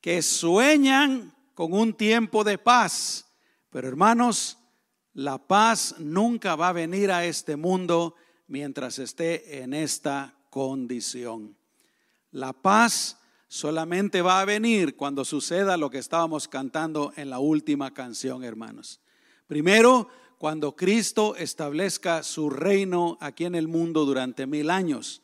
[0.00, 3.26] que sueñan con un tiempo de paz.
[3.70, 4.58] Pero hermanos,
[5.12, 8.14] la paz nunca va a venir a este mundo
[8.46, 11.56] mientras esté en esta condición.
[12.30, 17.94] La paz solamente va a venir cuando suceda lo que estábamos cantando en la última
[17.94, 19.00] canción, hermanos.
[19.46, 25.22] Primero, cuando Cristo establezca su reino aquí en el mundo durante mil años.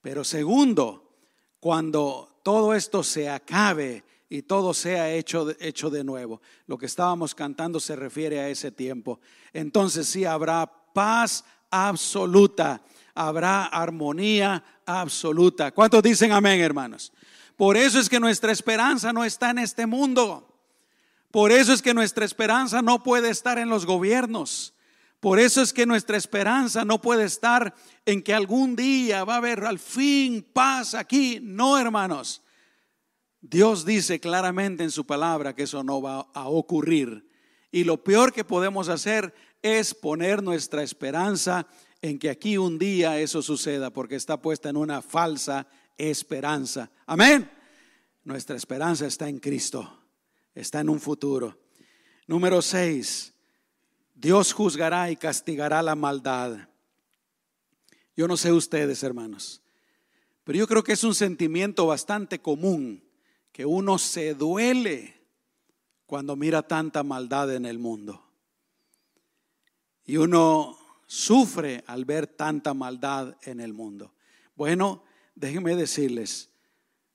[0.00, 1.12] Pero segundo,
[1.60, 6.40] cuando todo esto se acabe y todo sea hecho hecho de nuevo.
[6.66, 9.20] Lo que estábamos cantando se refiere a ese tiempo.
[9.52, 12.82] Entonces sí habrá paz absoluta.
[13.14, 15.72] Habrá armonía absoluta.
[15.72, 17.12] ¿Cuántos dicen amén, hermanos?
[17.56, 20.44] Por eso es que nuestra esperanza no está en este mundo.
[21.30, 24.74] Por eso es que nuestra esperanza no puede estar en los gobiernos.
[25.20, 27.74] Por eso es que nuestra esperanza no puede estar
[28.06, 31.40] en que algún día va a haber al fin paz aquí.
[31.42, 32.42] No, hermanos.
[33.40, 37.28] Dios dice claramente en su palabra que eso no va a ocurrir.
[37.70, 41.66] Y lo peor que podemos hacer es poner nuestra esperanza
[42.00, 46.90] en que aquí un día eso suceda, porque está puesta en una falsa esperanza.
[47.06, 47.50] Amén.
[48.24, 50.06] Nuestra esperanza está en Cristo,
[50.54, 51.58] está en un futuro.
[52.26, 53.34] Número seis,
[54.20, 56.68] Dios juzgará y castigará la maldad.
[58.16, 59.62] Yo no sé ustedes, hermanos,
[60.42, 63.04] pero yo creo que es un sentimiento bastante común
[63.52, 65.14] que uno se duele
[66.04, 68.24] cuando mira tanta maldad en el mundo.
[70.04, 70.76] Y uno
[71.06, 74.14] sufre al ver tanta maldad en el mundo.
[74.56, 75.04] Bueno,
[75.36, 76.50] déjenme decirles,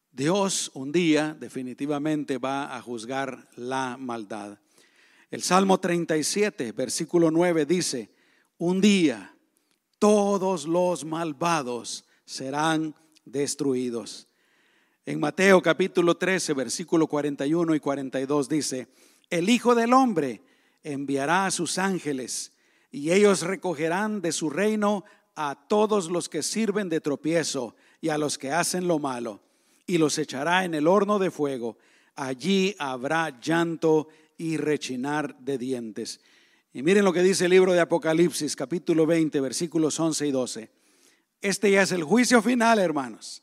[0.09, 4.59] Dios un día definitivamente va a juzgar la maldad.
[5.33, 8.11] El Salmo 37, versículo 9 dice,
[8.59, 9.35] un día
[9.97, 12.93] todos los malvados serán
[13.25, 14.27] destruidos.
[15.07, 18.89] En Mateo capítulo 13, versículo 41 y 42 dice,
[19.31, 20.43] el Hijo del Hombre
[20.83, 22.51] enviará a sus ángeles
[22.91, 25.03] y ellos recogerán de su reino
[25.35, 29.41] a todos los que sirven de tropiezo y a los que hacen lo malo,
[29.87, 31.79] y los echará en el horno de fuego.
[32.15, 34.09] Allí habrá llanto
[34.43, 36.19] y rechinar de dientes.
[36.73, 40.69] Y miren lo que dice el libro de Apocalipsis, capítulo 20, versículos 11 y 12.
[41.39, 43.41] Este ya es el juicio final, hermanos.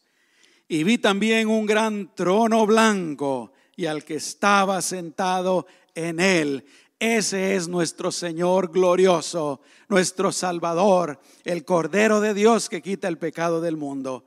[0.68, 6.66] Y vi también un gran trono blanco y al que estaba sentado en él.
[6.98, 13.62] Ese es nuestro Señor glorioso, nuestro Salvador, el Cordero de Dios que quita el pecado
[13.62, 14.26] del mundo.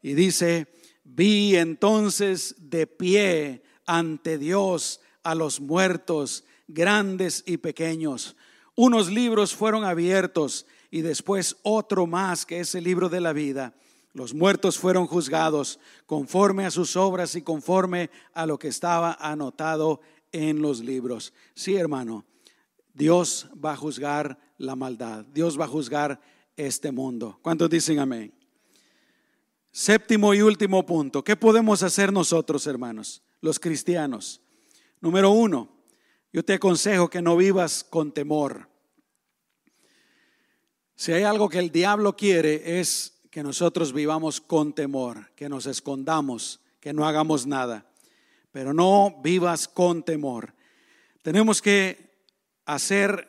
[0.00, 0.68] Y dice,
[1.04, 8.36] vi entonces de pie ante Dios a los muertos, grandes y pequeños.
[8.76, 13.74] Unos libros fueron abiertos y después otro más que es el libro de la vida
[14.14, 20.00] los muertos fueron juzgados conforme a sus obras y conforme a lo que estaba anotado
[20.30, 21.34] en los libros.
[21.54, 22.24] Sí, hermano,
[22.94, 25.24] Dios va a juzgar la maldad.
[25.34, 26.20] Dios va a juzgar
[26.56, 27.40] este mundo.
[27.42, 28.32] ¿Cuántos dicen amén?
[29.72, 31.24] Séptimo y último punto.
[31.24, 34.40] ¿Qué podemos hacer nosotros, hermanos, los cristianos?
[35.04, 35.68] Número uno,
[36.32, 38.70] yo te aconsejo que no vivas con temor.
[40.96, 45.66] Si hay algo que el diablo quiere es que nosotros vivamos con temor, que nos
[45.66, 47.84] escondamos, que no hagamos nada,
[48.50, 50.54] pero no vivas con temor.
[51.20, 52.16] Tenemos que
[52.64, 53.28] hacer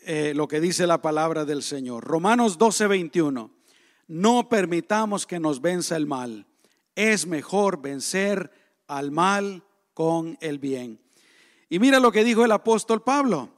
[0.00, 2.02] eh, lo que dice la palabra del Señor.
[2.02, 3.48] Romanos 12, 21.
[4.08, 6.48] No permitamos que nos venza el mal.
[6.96, 8.50] Es mejor vencer
[8.88, 9.62] al mal
[9.94, 11.01] con el bien.
[11.72, 13.48] Y mira lo que dijo el apóstol Pablo.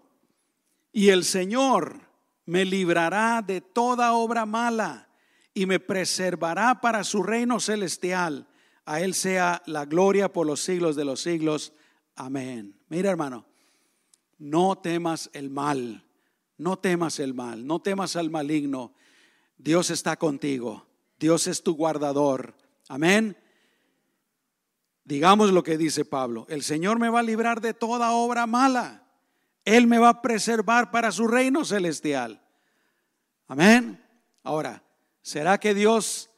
[0.93, 1.99] Y el Señor
[2.47, 5.09] me librará de toda obra mala
[5.53, 8.47] y me preservará para su reino celestial.
[8.85, 11.73] A Él sea la gloria por los siglos de los siglos.
[12.15, 12.79] Amén.
[12.89, 13.47] Mira hermano,
[14.39, 16.05] no temas el mal,
[16.57, 18.95] no temas el mal, no temas al maligno.
[19.59, 20.87] Dios está contigo,
[21.19, 22.55] Dios es tu guardador.
[22.89, 23.37] Amén.
[25.05, 29.07] Digamos lo que dice Pablo, el Señor me va a librar de toda obra mala.
[29.65, 32.43] Él me va a preservar para su reino celestial.
[33.47, 34.03] Amén.
[34.43, 34.85] Ahora,
[35.25, 36.29] ¿Será que Dios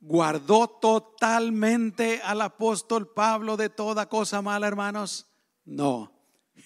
[0.00, 5.26] guardó totalmente al apóstol Pablo de toda cosa mala, hermanos?
[5.64, 6.12] No,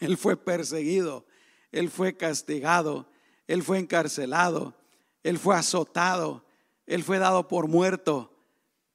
[0.00, 1.24] él fue perseguido,
[1.72, 3.08] él fue castigado,
[3.46, 4.74] él fue encarcelado,
[5.22, 6.44] él fue azotado,
[6.84, 8.30] él fue dado por muerto.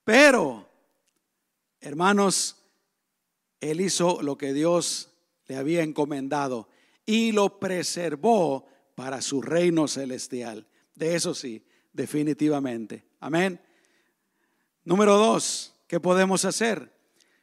[0.04, 0.70] Pero,
[1.82, 2.64] hermanos,
[3.60, 5.12] él hizo lo que Dios
[5.48, 6.70] le había encomendado
[7.06, 8.66] y lo preservó
[8.96, 10.68] para su reino celestial.
[10.96, 13.06] De eso sí, definitivamente.
[13.20, 13.60] Amén.
[14.84, 16.92] Número dos, ¿qué podemos hacer?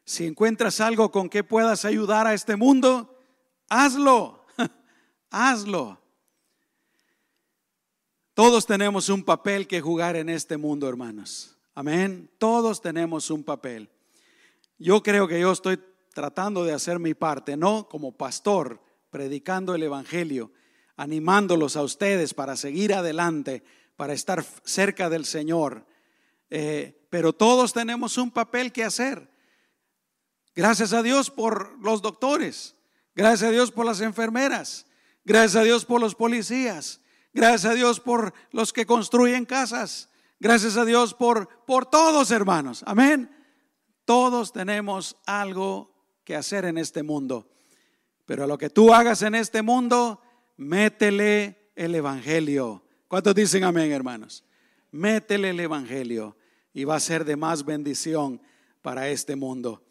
[0.05, 3.21] Si encuentras algo con que puedas ayudar a este mundo,
[3.69, 4.47] hazlo,
[5.31, 6.01] hazlo.
[8.35, 11.57] Todos tenemos un papel que jugar en este mundo, hermanos.
[11.75, 12.31] Amén.
[12.39, 13.91] Todos tenemos un papel.
[14.79, 15.81] Yo creo que yo estoy
[16.15, 20.53] tratando de hacer mi parte, no como pastor, predicando el Evangelio,
[20.97, 23.65] animándolos a ustedes para seguir adelante,
[23.97, 25.85] para estar cerca del Señor.
[26.51, 29.29] Eh, pero todos tenemos un papel que hacer.
[30.55, 32.75] Gracias a Dios por los doctores,
[33.15, 34.87] gracias a Dios por las enfermeras,
[35.25, 37.01] gracias a Dios por los policías,
[37.33, 40.09] gracias a Dios por los que construyen casas,
[40.41, 42.83] gracias a Dios por, por todos hermanos.
[42.87, 43.38] Amén.
[44.09, 45.95] Todos tenemos algo
[46.25, 47.47] que hacer en este mundo.
[48.25, 50.23] Pero a lo que tú hagas en este mundo,
[50.57, 52.83] métele el Evangelio.
[53.07, 54.47] ¿Cuántos dicen amén, hermanos?
[54.93, 56.39] Métele el Evangelio
[56.73, 58.41] y va a ser de más bendición
[58.81, 59.85] para este mundo.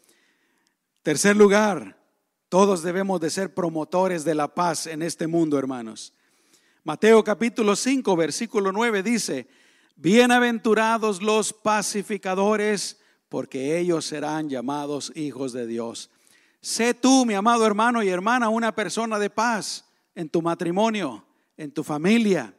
[1.04, 2.02] Tercer lugar,
[2.48, 6.12] todos debemos de ser promotores de la paz en este mundo, hermanos.
[6.82, 9.46] Mateo capítulo 5, versículo 9 dice,
[9.94, 12.98] bienaventurados los pacificadores,
[13.28, 16.10] porque ellos serán llamados hijos de Dios.
[16.60, 21.24] Sé tú, mi amado hermano y hermana, una persona de paz en tu matrimonio,
[21.56, 22.54] en tu familia,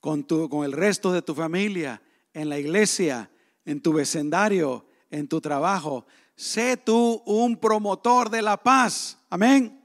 [0.00, 2.00] con, tu, con el resto de tu familia,
[2.32, 3.30] en la iglesia,
[3.64, 6.06] en tu vecindario, en tu trabajo.
[6.34, 9.18] Sé tú un promotor de la paz.
[9.28, 9.84] Amén.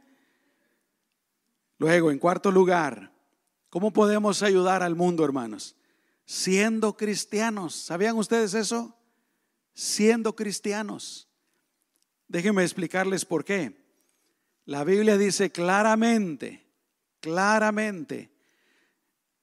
[1.78, 3.12] Luego, en cuarto lugar,
[3.70, 5.76] ¿cómo podemos ayudar al mundo, hermanos?
[6.26, 7.76] Siendo cristianos.
[7.76, 8.96] ¿Sabían ustedes eso?
[9.76, 11.28] Siendo cristianos.
[12.28, 13.86] Déjenme explicarles por qué.
[14.66, 16.66] La Biblia dice claramente,
[17.20, 18.32] claramente,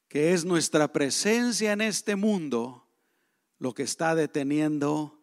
[0.08, 2.88] que es nuestra presencia en este mundo
[3.58, 5.22] lo que está deteniendo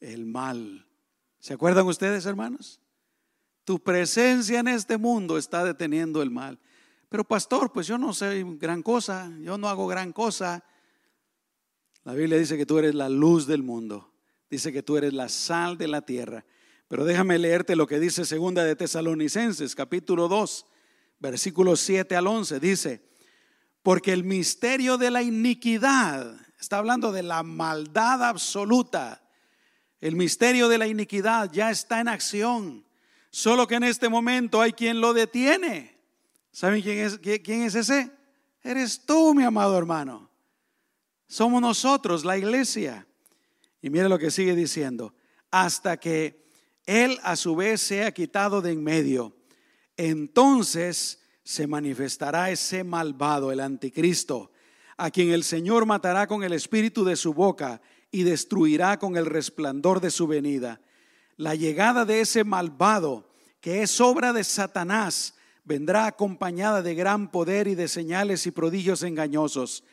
[0.00, 0.86] el mal.
[1.38, 2.80] ¿Se acuerdan ustedes, hermanos?
[3.64, 6.58] Tu presencia en este mundo está deteniendo el mal.
[7.08, 10.62] Pero pastor, pues yo no sé gran cosa, yo no hago gran cosa.
[12.04, 14.09] La Biblia dice que tú eres la luz del mundo,
[14.50, 16.44] dice que tú eres la sal de la tierra.
[16.88, 20.66] Pero déjame leerte lo que dice segunda de Tesalonicenses, capítulo 2,
[21.20, 22.58] versículos 7 al 11.
[22.58, 23.02] Dice,
[23.82, 29.22] porque el misterio de la iniquidad, está hablando de la maldad absoluta,
[30.00, 32.84] el misterio de la iniquidad ya está en acción,
[33.30, 35.96] solo que en este momento hay quien lo detiene.
[36.50, 38.10] ¿Saben quién es, quién es ese?
[38.62, 40.28] Eres tú, mi amado hermano.
[41.28, 43.06] Somos nosotros, la iglesia.
[43.82, 45.14] Y mire lo que sigue diciendo,
[45.50, 46.44] hasta que
[46.86, 49.36] Él a su vez sea quitado de en medio,
[49.96, 54.52] entonces se manifestará ese malvado, el anticristo,
[54.96, 59.26] a quien el Señor matará con el espíritu de su boca y destruirá con el
[59.26, 60.80] resplandor de su venida.
[61.36, 67.68] La llegada de ese malvado, que es obra de Satanás, vendrá acompañada de gran poder
[67.68, 69.84] y de señales y prodigios engañosos,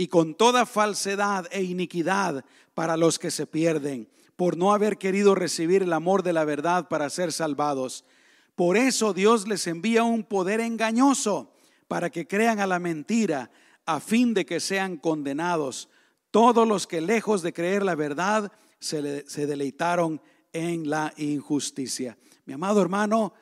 [0.00, 2.42] y con toda falsedad e iniquidad
[2.72, 6.88] para los que se pierden, por no haber querido recibir el amor de la verdad
[6.88, 8.06] para ser salvados.
[8.54, 11.52] Por eso Dios les envía un poder engañoso
[11.86, 13.50] para que crean a la mentira,
[13.84, 15.90] a fin de que sean condenados
[16.30, 20.22] todos los que lejos de creer la verdad se, deleitaron
[20.54, 22.16] en la injusticia.
[22.46, 23.34] Mi amado hermano,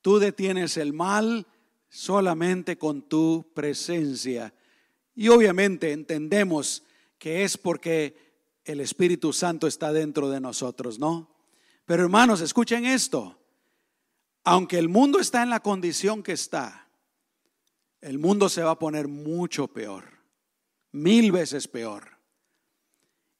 [0.00, 1.46] tú detienes el mal
[1.90, 4.54] solamente con tu presencia.
[5.14, 6.82] Y obviamente entendemos
[7.18, 8.16] que es porque
[8.64, 11.30] el Espíritu Santo está dentro de nosotros, ¿no?
[11.84, 13.38] Pero hermanos, escuchen esto
[14.44, 16.88] aunque el mundo está en la condición que está,
[18.00, 20.04] el mundo se va a poner mucho peor,
[20.90, 22.18] mil veces peor.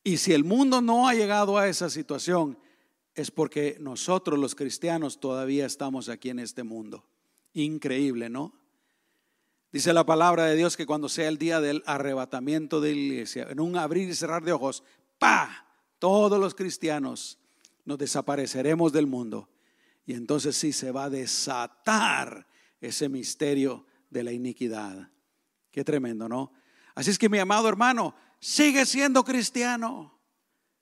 [0.04, 2.58] Y si el mundo no ha llegado a esa situación,
[3.14, 7.04] es porque nosotros los cristianos todavía estamos aquí en este mundo.
[7.52, 8.54] Increíble, ¿no?
[9.72, 13.46] Dice la palabra de Dios que cuando sea el día del arrebatamiento de la iglesia,
[13.48, 14.84] en un abrir y cerrar de ojos,
[15.18, 15.66] ¡pa!
[15.98, 17.38] Todos los cristianos
[17.86, 19.48] nos desapareceremos del mundo
[20.04, 22.46] y entonces sí se va a desatar
[22.80, 25.10] ese misterio de la iniquidad.
[25.70, 26.52] Qué tremendo, ¿no?
[26.94, 30.20] Así es que mi amado hermano, sigue siendo cristiano.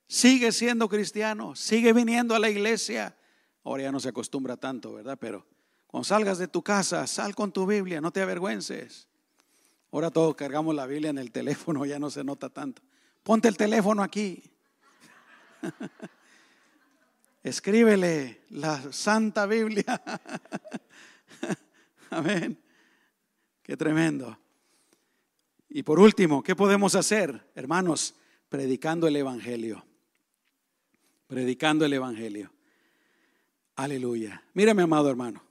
[0.09, 1.55] Sigue siendo cristiano.
[1.55, 3.17] Sigue viniendo a la iglesia.
[3.63, 5.17] Ahora ya no se acostumbra tanto, ¿verdad?
[5.21, 5.47] Pero
[5.91, 9.09] cuando salgas de tu casa, sal con tu Biblia, no te avergüences.
[9.91, 12.81] Ahora todos cargamos la Biblia en el teléfono, ya no se nota tanto.
[13.25, 14.41] Ponte el teléfono aquí.
[17.43, 20.01] Escríbele la Santa Biblia.
[22.11, 22.57] Amén.
[23.65, 24.39] Qué tremendo.
[25.69, 28.15] Y por último, ¿qué podemos hacer, hermanos?
[28.49, 29.85] Predicando el Evangelio.
[31.27, 32.53] Predicando el Evangelio.
[33.75, 34.45] Aleluya.
[34.55, 35.50] Mírame, amado hermano,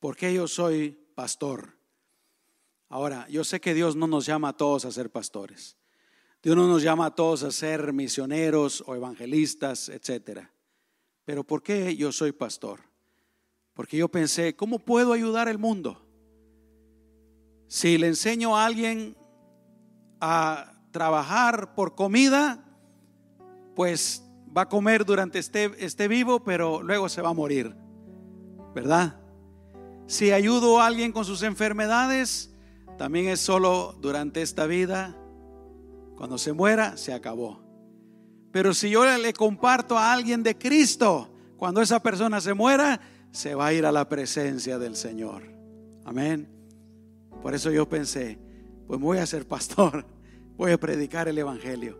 [0.00, 1.78] ¿por qué yo soy pastor?
[2.88, 5.76] Ahora, yo sé que Dios no nos llama a todos a ser pastores.
[6.42, 10.52] Dios no nos llama a todos a ser misioneros o evangelistas, etcétera.
[11.24, 12.80] Pero ¿por qué yo soy pastor?
[13.74, 16.04] Porque yo pensé, ¿cómo puedo ayudar al mundo?
[17.66, 19.16] Si le enseño a alguien
[20.20, 22.64] a trabajar por comida,
[23.76, 24.24] pues
[24.56, 27.74] va a comer durante este, este vivo, pero luego se va a morir,
[28.74, 29.20] ¿verdad?
[30.08, 32.50] Si ayudo a alguien con sus enfermedades,
[32.96, 35.14] también es solo durante esta vida.
[36.16, 37.60] Cuando se muera, se acabó.
[38.50, 41.28] Pero si yo le comparto a alguien de Cristo,
[41.58, 42.98] cuando esa persona se muera,
[43.32, 45.42] se va a ir a la presencia del Señor.
[46.06, 46.48] Amén.
[47.42, 48.38] Por eso yo pensé,
[48.86, 50.06] pues voy a ser pastor,
[50.56, 51.98] voy a predicar el Evangelio,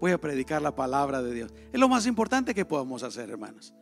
[0.00, 1.52] voy a predicar la palabra de Dios.
[1.70, 3.74] Es lo más importante que podemos hacer, hermanos.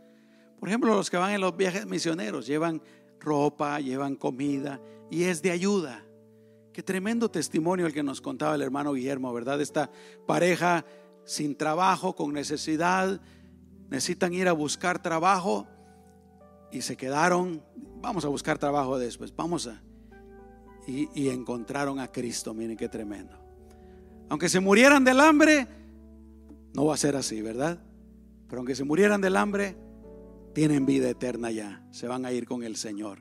[0.58, 2.82] Por ejemplo, los que van en los viajes misioneros llevan
[3.20, 6.04] ropa, llevan comida y es de ayuda.
[6.72, 9.60] Qué tremendo testimonio el que nos contaba el hermano Guillermo, ¿verdad?
[9.60, 9.90] Esta
[10.26, 10.84] pareja
[11.24, 13.20] sin trabajo, con necesidad,
[13.90, 15.66] necesitan ir a buscar trabajo
[16.70, 17.62] y se quedaron,
[18.00, 19.82] vamos a buscar trabajo después, vamos a...
[20.86, 23.36] Y, encontraron a Cristo, miren qué tremendo.
[24.30, 25.66] Aunque se murieran del hambre,
[26.72, 27.78] no va a ser así, ¿verdad?
[28.48, 29.76] Pero aunque se murieran del hambre,
[30.58, 33.20] tienen vida eterna ya, se van a ir con el Señor.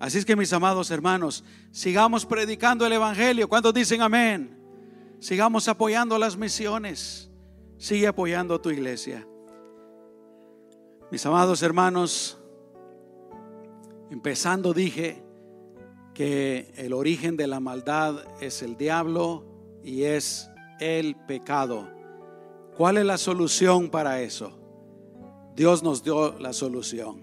[0.00, 3.48] Así es que mis amados hermanos, sigamos predicando el Evangelio.
[3.48, 4.58] ¿Cuántos dicen amén?
[5.20, 7.30] Sigamos apoyando las misiones.
[7.78, 9.24] Sigue apoyando a tu iglesia.
[11.12, 12.38] Mis amados hermanos,
[14.10, 15.22] empezando dije
[16.12, 19.44] que el origen de la maldad es el diablo
[19.84, 20.50] y es
[20.80, 21.88] el pecado.
[22.76, 24.63] ¿Cuál es la solución para eso?
[25.54, 27.22] Dios nos dio la solución.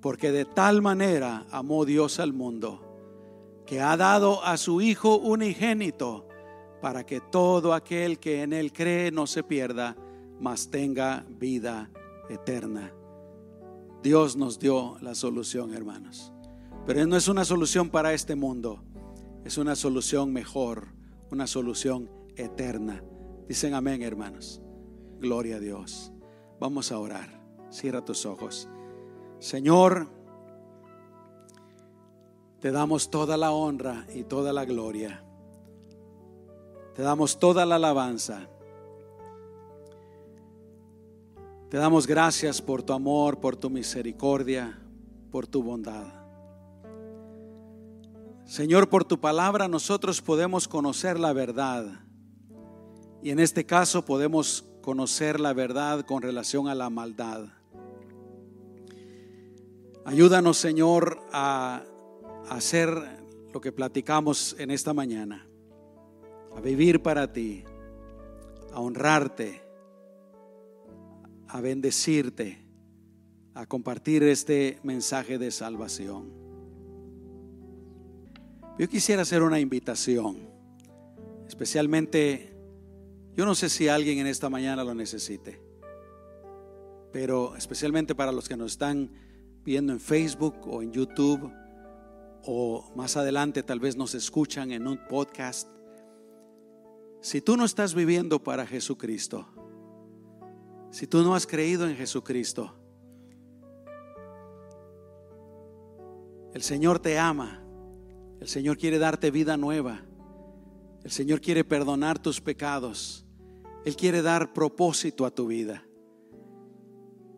[0.00, 2.84] Porque de tal manera amó Dios al mundo
[3.66, 6.26] que ha dado a su Hijo unigénito
[6.80, 9.96] para que todo aquel que en Él cree no se pierda,
[10.40, 11.90] mas tenga vida
[12.30, 12.92] eterna.
[14.02, 16.32] Dios nos dio la solución, hermanos.
[16.86, 18.82] Pero no es una solución para este mundo,
[19.44, 20.88] es una solución mejor,
[21.30, 23.02] una solución eterna.
[23.48, 24.62] Dicen amén, hermanos.
[25.20, 26.12] Gloria a Dios.
[26.60, 27.28] Vamos a orar.
[27.70, 28.68] Cierra tus ojos.
[29.38, 30.08] Señor,
[32.60, 35.22] te damos toda la honra y toda la gloria.
[36.94, 38.48] Te damos toda la alabanza.
[41.68, 44.78] Te damos gracias por tu amor, por tu misericordia,
[45.30, 46.06] por tu bondad.
[48.46, 51.86] Señor, por tu palabra nosotros podemos conocer la verdad.
[53.22, 57.44] Y en este caso podemos conocer la verdad con relación a la maldad.
[60.06, 61.82] Ayúdanos, Señor, a
[62.48, 62.88] hacer
[63.52, 65.46] lo que platicamos en esta mañana,
[66.56, 67.64] a vivir para ti,
[68.72, 69.60] a honrarte,
[71.48, 72.64] a bendecirte,
[73.52, 76.32] a compartir este mensaje de salvación.
[78.78, 80.48] Yo quisiera hacer una invitación,
[81.46, 82.57] especialmente
[83.38, 85.62] yo no sé si alguien en esta mañana lo necesite,
[87.12, 89.12] pero especialmente para los que nos están
[89.64, 91.48] viendo en Facebook o en YouTube
[92.42, 95.68] o más adelante tal vez nos escuchan en un podcast.
[97.20, 99.46] Si tú no estás viviendo para Jesucristo,
[100.90, 102.74] si tú no has creído en Jesucristo,
[106.54, 107.62] el Señor te ama,
[108.40, 110.02] el Señor quiere darte vida nueva,
[111.04, 113.26] el Señor quiere perdonar tus pecados.
[113.84, 115.84] Él quiere dar propósito a tu vida.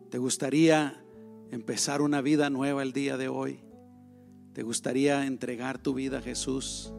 [0.09, 1.03] ¿Te gustaría
[1.51, 3.61] empezar una vida nueva el día de hoy?
[4.53, 6.93] ¿Te gustaría entregar tu vida a Jesús?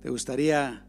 [0.00, 0.86] ¿Te gustaría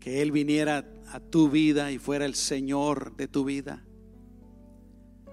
[0.00, 3.84] que Él viniera a tu vida y fuera el Señor de tu vida?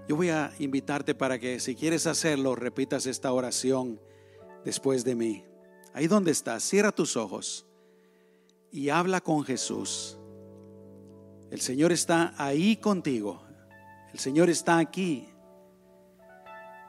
[0.07, 3.99] Yo voy a invitarte para que si quieres hacerlo, repitas esta oración
[4.65, 5.45] después de mí.
[5.93, 7.65] Ahí donde estás, cierra tus ojos
[8.71, 10.17] y habla con Jesús.
[11.51, 13.43] El Señor está ahí contigo.
[14.13, 15.27] El Señor está aquí.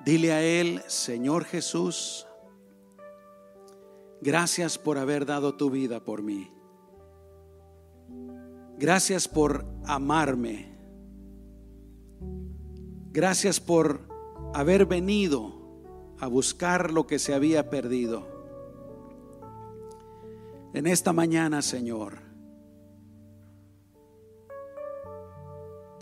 [0.04, 2.26] Dile a Él, Señor Jesús,
[4.20, 6.50] gracias por haber dado tu vida por mí.
[8.78, 10.76] Gracias por amarme.
[13.12, 14.08] Gracias por
[14.54, 15.52] haber venido
[16.18, 18.26] a buscar lo que se había perdido.
[20.72, 22.21] En esta mañana, Señor,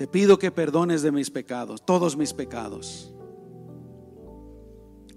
[0.00, 3.12] Te pido que perdones de mis pecados, todos mis pecados.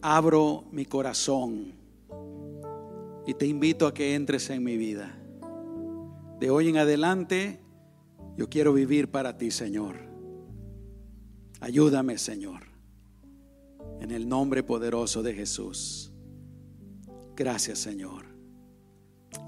[0.01, 1.71] Abro mi corazón
[3.25, 5.17] y te invito a que entres en mi vida.
[6.38, 7.61] De hoy en adelante,
[8.36, 9.95] yo quiero vivir para ti, Señor.
[11.61, 12.63] Ayúdame, Señor.
[14.01, 16.11] En el nombre poderoso de Jesús.
[17.38, 18.25] Gracias, Señor.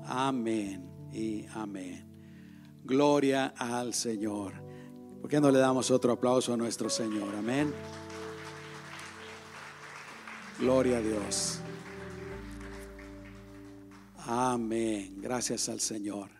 [0.06, 2.08] Amén y amén.
[2.86, 4.65] Gloria al Señor.
[5.26, 7.34] ¿Por qué no le damos otro aplauso a nuestro Señor?
[7.34, 7.74] Amén.
[10.60, 11.62] Gloria a Dios.
[14.28, 15.16] Amén.
[15.20, 16.35] Gracias al Señor.